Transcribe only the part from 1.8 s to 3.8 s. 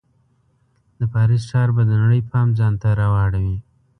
د نړۍ پام ځان ته راواړوي.